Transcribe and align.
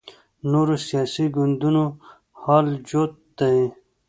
نورو 0.51 0.75
سیاسي 0.87 1.25
ګوندونو 1.35 1.83
حال 2.41 2.67
جوت 2.89 3.13
دی 3.37 3.59